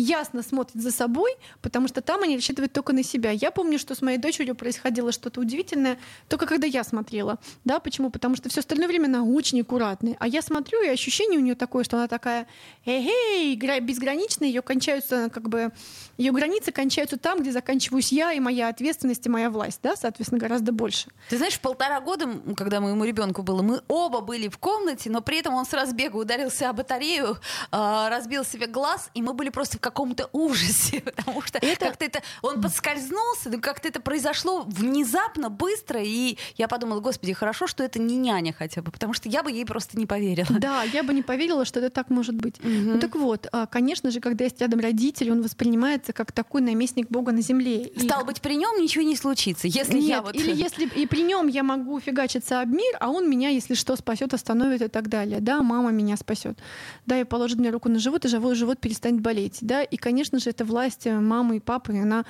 [0.00, 1.32] ясно смотрят за собой,
[1.62, 3.30] потому что там они рассчитывают только на себя.
[3.30, 7.38] Я помню, что с моей дочерью происходило что-то удивительное, только когда я смотрела.
[7.64, 8.10] Да, почему?
[8.10, 10.16] Потому что все остальное время она очень аккуратная.
[10.18, 12.46] А я смотрю, и ощущение у нее такое, что она такая,
[12.86, 15.72] эй, безграничная, ее кончаются, как бы,
[16.16, 20.40] ее границы кончаются там, где заканчиваюсь я, и моя ответственность, и моя власть, да, соответственно,
[20.40, 21.08] гораздо больше.
[21.28, 25.38] Ты знаешь, полтора года, когда моему ребенку было, мы оба были в комнате, но при
[25.38, 27.38] этом он с разбега ударился о батарею,
[27.70, 31.86] а, разбил себе глаз, и мы были просто в каком-то ужасе, потому что это...
[31.86, 37.82] как-то это он подскользнулся, как-то это произошло внезапно, быстро, и я подумала, господи, хорошо, что
[37.82, 40.58] это не няня хотя бы, потому что я бы ей просто не поверила.
[40.58, 42.58] Да, я бы не поверила, что это так может быть.
[42.60, 42.68] Угу.
[42.68, 47.08] Ну так вот, а, конечно же, когда есть рядом родитель, он воспринимается как такой наместник
[47.08, 47.84] Бога на земле.
[47.88, 48.00] И...
[48.00, 50.34] Стал быть, при нем ничего не случится, если Нет, я вот...
[50.34, 53.96] или если и при нем я могу фигачиться об мир, а он меня, если что,
[53.96, 55.40] спасет, остановит и так далее.
[55.40, 56.58] Да, мама меня спасет.
[57.06, 59.58] Да, и положит мне руку на живот, и живот, живот перестанет болеть.
[59.70, 62.24] Да, и, конечно же, эта власть э, мамы и папы, она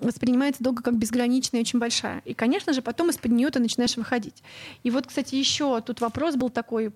[0.00, 2.22] воспринимается долго как безграничная и очень большая.
[2.24, 4.42] И, конечно же, потом из-под нее ты начинаешь выходить.
[4.82, 6.92] И вот, кстати, еще тут вопрос был такой,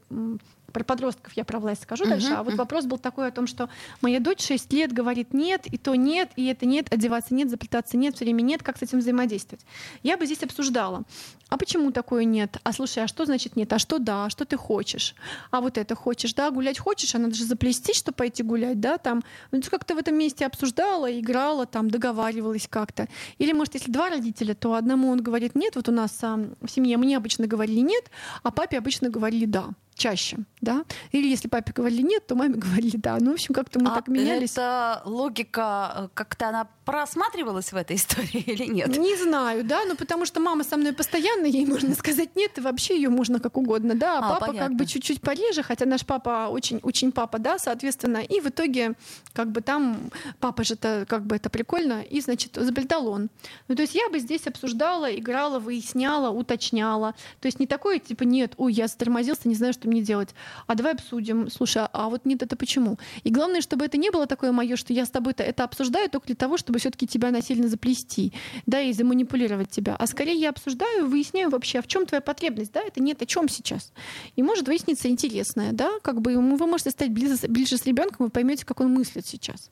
[0.72, 2.59] про подростков я про власть скажу uh-huh, дальше, а вот uh-huh.
[2.59, 3.68] вопрос был такой о том, что
[4.00, 7.96] моя дочь 6 лет говорит нет, и то нет, и это нет, одеваться нет, заплетаться
[7.96, 9.64] нет, все время нет, как с этим взаимодействовать.
[10.02, 11.04] Я бы здесь обсуждала,
[11.50, 12.59] а почему такое нет?
[12.62, 13.72] А слушай, а что значит нет?
[13.72, 14.26] А что да?
[14.26, 15.16] А что ты хочешь?
[15.50, 16.50] А вот это хочешь, да?
[16.50, 17.14] Гулять хочешь?
[17.14, 18.98] А надо же заплести, чтобы пойти гулять, да?
[18.98, 23.09] Там, ну, как-то в этом месте обсуждала, играла, там, договаривалась как-то.
[23.38, 26.68] Или, может, если два родителя, то одному он говорит нет, вот у нас а, в
[26.68, 28.11] семье мне обычно говорили нет,
[28.44, 30.84] а папе обычно говорили да чаще, да?
[31.12, 33.18] Или если папе говорили нет, то маме говорили да.
[33.20, 34.52] Ну, в общем, как-то мы а так менялись.
[34.52, 38.96] Это логика э, как-то она просматривалась в этой истории или нет?
[38.96, 42.60] Не знаю, да, ну потому что мама со мной постоянно, ей можно сказать нет, и
[42.60, 44.68] вообще ее можно как угодно, да, а, а папа понятно.
[44.68, 48.94] как бы чуть-чуть пореже, хотя наш папа очень, очень папа, да, соответственно, и в итоге
[49.34, 50.10] как бы там
[50.40, 53.28] папа же-то как бы это прикольно, и, значит, заплетал он.
[53.68, 57.14] Ну, то есть я бы здесь обсуждала, играла, выясняла, уточняла.
[57.40, 60.31] То есть не такое, типа, нет, ой, я затормозился, не знаю, что мне делать.
[60.66, 61.50] А давай обсудим.
[61.50, 62.98] Слушай, а вот нет, это почему?
[63.24, 66.09] И главное, чтобы это не было такое мое, что я с тобой -то это обсуждаю
[66.09, 68.33] только для того, чтобы все-таки тебя насильно заплести,
[68.66, 69.96] да, и заманипулировать тебя.
[69.96, 73.48] А скорее я обсуждаю, выясняю вообще, в чем твоя потребность, да, это нет о чем
[73.48, 73.92] сейчас.
[74.37, 78.31] И может выясниться интересное, да, как бы вы можете стать ближе, ближе с ребенком, вы
[78.31, 79.70] поймете, как он мыслит сейчас.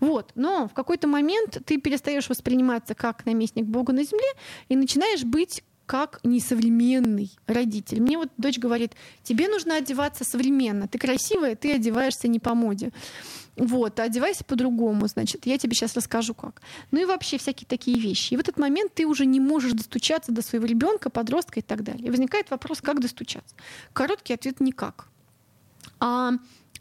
[0.00, 0.32] Вот.
[0.34, 4.26] Но в какой-то момент ты перестаешь восприниматься как наместник Бога на земле
[4.68, 8.00] и начинаешь быть как несовременный родитель.
[8.00, 8.92] Мне вот дочь говорит,
[9.22, 10.88] тебе нужно одеваться современно.
[10.88, 12.90] Ты красивая, ты одеваешься не по моде.
[13.56, 16.60] Вот, одевайся по-другому, значит, я тебе сейчас расскажу как.
[16.90, 18.34] Ну и вообще всякие такие вещи.
[18.34, 21.84] И в этот момент ты уже не можешь достучаться до своего ребенка, подростка и так
[21.84, 22.08] далее.
[22.08, 23.54] И возникает вопрос, как достучаться.
[23.92, 25.06] Короткий ответ— никак.
[26.00, 26.32] А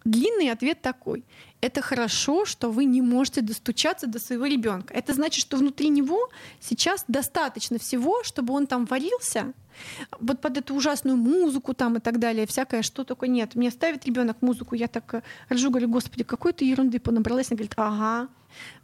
[0.04, 1.24] длинный ответ такой
[1.63, 4.93] это хорошо, что вы не можете достучаться до своего ребенка.
[4.93, 9.54] Это значит, что внутри него сейчас достаточно всего, чтобы он там варился,
[10.19, 13.56] вот под эту ужасную музыку там и так далее, всякое, что только нет.
[13.56, 17.49] Мне ставит ребенок музыку, я так э, ржу, говорю, господи, какой-то ерунды понабралась.
[17.49, 18.28] Она говорит, ага,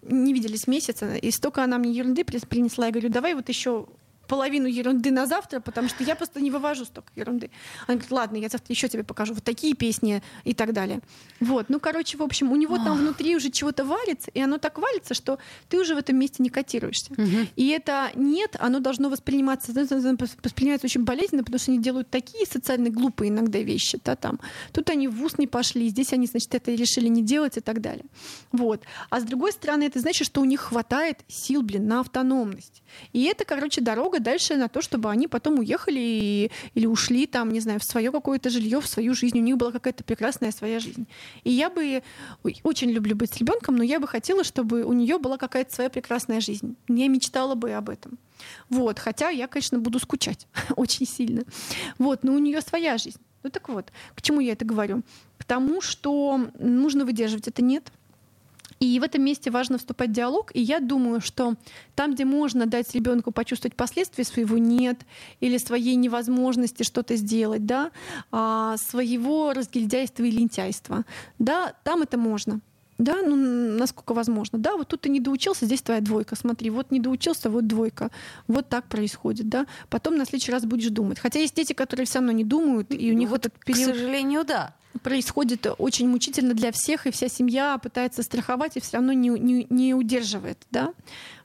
[0.02, 2.86] не виделись месяца, и столько она мне ерунды принесла.
[2.86, 3.88] Я говорю, давай вот еще
[4.30, 7.50] половину ерунды на завтра, потому что я просто не вывожу столько ерунды.
[7.88, 11.02] Она говорит, ладно, я завтра еще тебе покажу вот такие песни и так далее.
[11.40, 14.78] Вот, ну, короче, в общем, у него там внутри уже чего-то валится, и оно так
[14.78, 17.14] валится, что ты уже в этом месте не котируешься.
[17.56, 22.90] И это нет, оно должно восприниматься, воспринимается очень болезненно, потому что они делают такие социально
[22.90, 24.40] глупые иногда вещи, да, там.
[24.72, 27.82] Тут они в ус не пошли, здесь они, значит, это решили не делать и так
[27.82, 28.06] далее.
[28.52, 28.84] Вот.
[29.10, 32.84] А с другой стороны, это значит, что у них хватает сил, блин, на автономность.
[33.14, 37.52] И это, короче, дорога дальше на то, чтобы они потом уехали и, или ушли там,
[37.52, 39.40] не знаю, в свое какое-то жилье, в свою жизнь.
[39.40, 41.08] У них была какая-то прекрасная своя жизнь.
[41.44, 42.04] И я бы
[42.44, 45.74] ой, очень люблю быть с ребенком, но я бы хотела, чтобы у нее была какая-то
[45.74, 46.76] своя прекрасная жизнь.
[46.88, 48.18] Не мечтала бы об этом.
[48.70, 51.44] Вот, хотя я, конечно, буду скучать очень сильно.
[51.98, 53.20] Вот, но у нее своя жизнь.
[53.44, 55.02] Ну так вот, к чему я это говорю?
[55.38, 57.92] К тому, что нужно выдерживать это нет.
[58.80, 60.52] И в этом месте важно вступать в диалог.
[60.54, 61.56] И я думаю, что
[61.96, 65.00] там, где можно дать ребенку почувствовать последствия своего нет
[65.42, 67.92] или своей невозможности что-то сделать, да,
[68.32, 71.04] а, своего разгильдяйства и лентяйства,
[71.40, 72.62] да, там это можно.
[72.98, 73.36] Да, ну
[73.78, 74.60] насколько возможно.
[74.60, 76.36] Да, вот тут ты не доучился, здесь твоя двойка.
[76.36, 78.12] Смотри, вот не доучился, вот двойка.
[78.48, 79.68] Вот так происходит, да.
[79.90, 81.18] Потом на следующий раз будешь думать.
[81.18, 83.94] Хотя есть дети, которые все равно не думают, и у них вот, этот период...
[83.94, 88.98] К сожалению, да происходит очень мучительно для всех, и вся семья пытается страховать и все
[88.98, 90.58] равно не, не, не удерживает.
[90.72, 90.94] Да?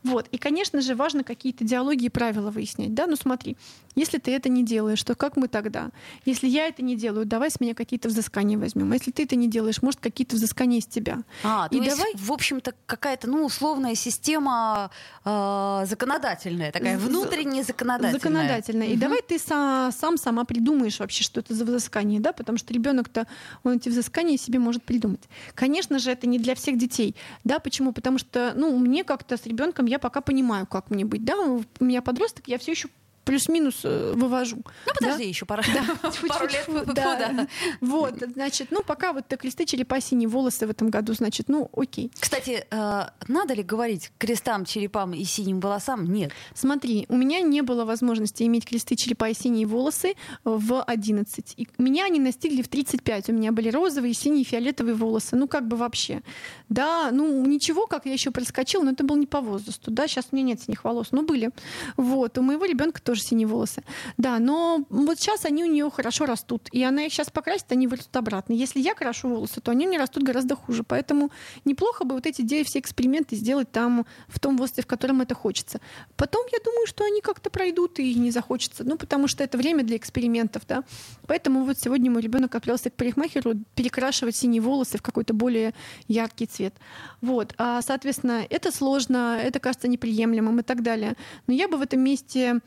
[0.05, 0.29] Вот.
[0.33, 2.95] И, конечно же, важно какие-то диалоги и правила выяснять.
[2.95, 3.07] Да?
[3.07, 3.57] Ну смотри,
[3.95, 5.90] если ты это не делаешь, то как мы тогда?
[6.27, 8.93] Если я это не делаю, давай с меня какие-то взыскания возьмем.
[8.93, 11.23] А если ты это не делаешь, может, какие-то взыскания из тебя.
[11.43, 12.12] А, и то давай...
[12.12, 14.90] есть, в общем-то, какая-то ну, условная система
[15.25, 18.12] э, законодательная, такая внутренняя законодательная.
[18.12, 18.87] Законодательная.
[18.88, 18.95] Угу.
[18.95, 22.75] И давай ты са- сам сама придумаешь вообще, что это за взыскание, да, потому что
[22.75, 23.27] ребенок-то
[23.62, 25.23] он эти взыскания себе может придумать.
[25.55, 27.14] Конечно же, это не для всех детей.
[27.45, 27.93] Да, почему?
[27.93, 31.25] Потому что, ну, мне как-то с ребенком я пока понимаю, как мне быть.
[31.25, 32.89] Да, у меня подросток, я все еще
[33.25, 34.57] плюс-минус э, вывожу.
[34.87, 35.29] Ну, подожди, да?
[35.29, 36.11] еще пара, да.
[36.29, 36.69] пару лет.
[36.95, 37.47] Да.
[37.81, 41.71] Вот, значит, ну, пока вот так кресты черепа синие волосы в этом году, значит, ну,
[41.77, 42.11] окей.
[42.19, 46.05] Кстати, э, надо ли говорить крестам, черепам и синим волосам?
[46.05, 46.33] Нет.
[46.55, 51.55] Смотри, у меня не было возможности иметь кресты, черепа и синие волосы в 11.
[51.57, 53.31] И меня они настигли в 35.
[53.31, 55.37] У меня были розовые, синие, фиолетовые волосы.
[55.37, 56.23] Ну, как бы вообще.
[56.69, 59.91] Да, ну, ничего, как я еще проскочила, но это было не по возрасту.
[59.91, 61.51] Да, сейчас у меня нет синих волос, но были.
[61.97, 63.83] Вот, у моего ребенка тоже тоже синие волосы.
[64.16, 67.87] Да, но вот сейчас они у нее хорошо растут, и она их сейчас покрасит, они
[67.87, 68.53] вырастут обратно.
[68.53, 70.83] Если я крашу волосы, то они у меня растут гораздо хуже.
[70.83, 71.31] Поэтому
[71.64, 75.35] неплохо бы вот эти идеи, все эксперименты сделать там в том возрасте, в котором это
[75.35, 75.81] хочется.
[76.16, 79.85] Потом я думаю, что они как-то пройдут и не захочется, ну потому что это время
[79.85, 80.83] для экспериментов, да.
[81.27, 85.72] Поэтому вот сегодня мой ребенок отправился к парикмахеру перекрашивать синие волосы в какой-то более
[86.09, 86.74] яркий цвет.
[87.20, 91.14] Вот, а, соответственно, это сложно, это кажется неприемлемым и так далее.
[91.46, 92.61] Но я бы в этом месте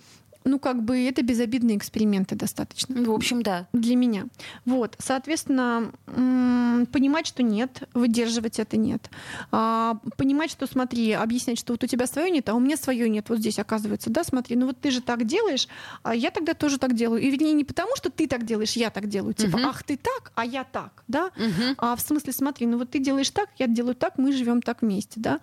[0.47, 3.01] ну, как бы это безобидные эксперименты достаточно.
[3.03, 3.67] В общем, да.
[3.73, 4.25] Для меня.
[4.65, 9.09] Вот, соответственно, понимать, что нет, выдерживать это нет.
[9.51, 13.09] А, понимать, что, смотри, объяснять, что вот у тебя свое нет, а у меня свое
[13.09, 13.29] нет.
[13.29, 15.67] Вот здесь оказывается, да, смотри, ну вот ты же так делаешь,
[16.03, 17.21] а я тогда тоже так делаю.
[17.21, 19.33] И вернее, не потому, что ты так делаешь, я так делаю.
[19.33, 19.69] Типа, uh-huh.
[19.69, 21.31] ах, ты так, а я так, да?
[21.37, 21.75] Uh-huh.
[21.77, 24.81] А в смысле, смотри, ну вот ты делаешь так, я делаю так, мы живем так
[24.81, 25.39] вместе, да?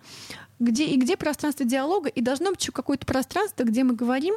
[0.59, 4.35] Где, и где пространство диалога, и должно быть еще какое-то пространство, где мы говорим,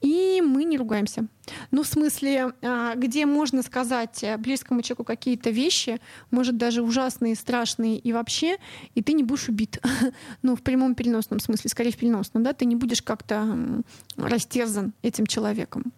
[0.00, 1.26] и мы не ругаемся.
[1.70, 5.98] Ну, в смысле, а, где можно сказать э, близкому человеку какие-то вещи,
[6.30, 8.58] может, даже ужасные, страшные и вообще,
[8.94, 9.80] и ты не будешь убит.
[10.42, 13.82] ну, в прямом переносном смысле, скорее в переносном, да, ты не будешь как-то
[14.16, 15.92] растерзан этим человеком.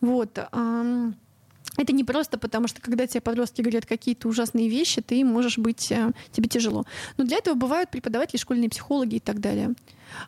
[0.00, 0.38] Вот.
[1.78, 5.90] Это не просто потому, что когда тебе подростки говорят какие-то ужасные вещи, ты можешь быть,
[5.90, 6.84] э, тебе тяжело.
[7.16, 9.74] Но для этого бывают преподаватели, школьные психологи и так далее.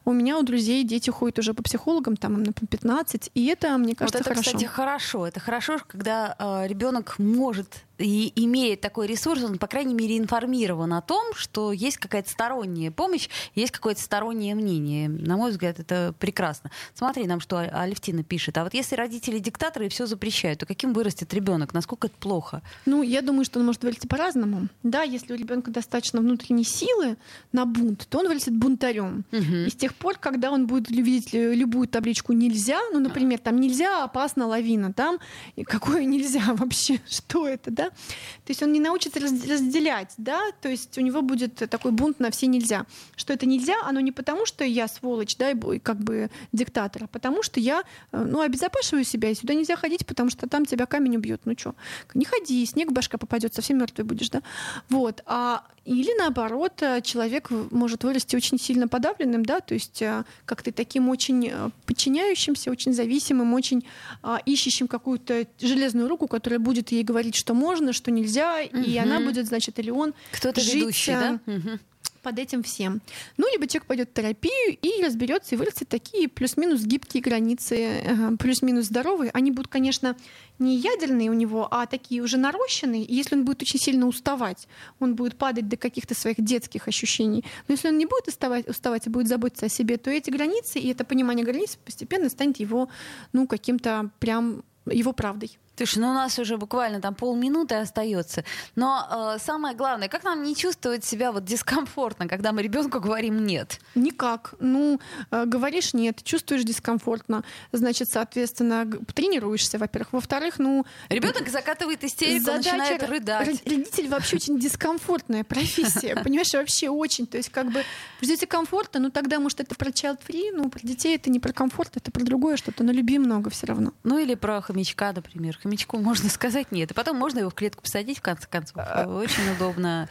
[0.05, 3.77] У меня у друзей дети ходят уже по психологам, там им, например, 15, и это,
[3.79, 4.51] мне кажется, вот это, хорошо.
[4.51, 5.27] кстати, хорошо.
[5.27, 10.93] Это хорошо, когда э, ребенок может и имеет такой ресурс, он, по крайней мере, информирован
[10.95, 15.09] о том, что есть какая-то сторонняя помощь, есть какое-то стороннее мнение.
[15.09, 16.71] На мой взгляд, это прекрасно.
[16.95, 18.59] Смотри, нам что Алевтина пишет.
[18.59, 21.73] А вот если родители диктаторы и все запрещают, то каким вырастет ребенок?
[21.73, 22.63] Насколько это плохо?
[22.85, 24.69] Ну, я думаю, что он может вырасти по-разному.
[24.83, 27.17] Да, если у ребенка достаточно внутренней силы
[27.53, 29.25] на бунт, то он вырастет бунтарем.
[29.31, 34.05] Угу с тех пор, когда он будет видеть любую табличку нельзя, ну, например, там нельзя,
[34.05, 35.19] опасна лавина, там
[35.67, 37.91] какое нельзя вообще, что это, да?
[37.91, 42.31] То есть он не научится разделять, да, то есть у него будет такой бунт на
[42.31, 42.87] все нельзя.
[43.17, 47.07] Что это нельзя, оно не потому, что я сволочь, да, и как бы диктатор, а
[47.09, 47.83] потому что я,
[48.13, 51.41] э, ну, обезопасиваю себя, и сюда нельзя ходить, потому что там тебя камень убьет.
[51.47, 51.75] Ну что,
[52.15, 54.43] не ходи, снег башка попадет, совсем мертвый будешь, да?
[54.89, 55.23] Вот.
[55.27, 60.25] А, или наоборот, э, человек может вырасти очень сильно подавленным, да, да, то есть э,
[60.45, 63.85] как-то таким очень э, подчиняющимся, очень зависимым, очень
[64.23, 68.81] а, ищущим какую-то железную руку, которая будет ей говорить, что можно, что нельзя, угу.
[68.81, 71.41] и она будет, значит, или он Кто-то жить, ведущий, да?
[71.47, 71.79] Угу
[72.25, 73.01] под этим всем.
[73.37, 78.87] Ну, либо человек пойдет в терапию и разберется и вырастет такие плюс-минус гибкие границы, плюс-минус
[78.87, 79.31] здоровые.
[79.33, 80.17] Они будут, конечно,
[80.59, 83.05] не ядерные у него, а такие уже нарощенные.
[83.05, 84.67] И если он будет очень сильно уставать,
[84.99, 87.45] он будет падать до каких-то своих детских ощущений.
[87.69, 90.79] Но если он не будет уставать, уставать и будет заботиться о себе, то эти границы
[90.79, 92.89] и это понимание границ постепенно станет его,
[93.33, 95.59] ну, каким-то прям его правдой.
[95.77, 98.45] Слушай, ну у нас уже буквально там полминуты остается.
[98.77, 103.45] Но э, самое главное, как нам не чувствовать себя вот дискомфортно, когда мы ребенку говорим
[103.45, 103.81] нет?
[103.97, 104.55] Никак.
[104.61, 105.01] Ну,
[105.31, 110.13] э, говоришь нет, чувствуешь дискомфортно, значит, соответственно, тренируешься, во-первых.
[110.13, 110.87] Во-вторых, ну...
[111.09, 113.49] Ребенок закатывает истерику, задача, начинает рыдать.
[113.49, 117.27] Родитель вообще очень дискомфортная профессия, понимаешь, вообще очень.
[117.27, 117.83] То есть как бы
[118.23, 121.53] ждете комфорта, ну тогда, может, это про child free, ну про детей это не про
[121.53, 123.93] комфорт, это про другое что-то, но люби много все равно.
[124.05, 126.91] Ну или про хомячка, например хомячку можно сказать нет.
[126.91, 128.77] И потом можно его в клетку посадить, в конце концов.
[128.79, 129.07] А.
[129.07, 130.09] Очень удобно.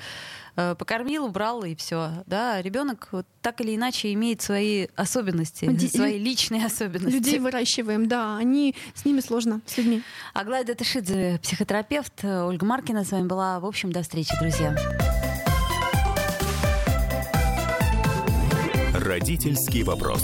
[0.56, 2.24] Э, покормил, убрал и все.
[2.28, 7.16] Да, ребенок вот так или иначе имеет свои особенности, Ди- свои личные особенности.
[7.16, 10.04] Людей выращиваем, да, они с ними сложно, с людьми.
[10.34, 13.60] Аглая Датышидзе, психотерапевт, Ольга Маркина с вами была.
[13.60, 14.76] В общем, до встречи, друзья.
[18.93, 20.24] Родительский вопрос.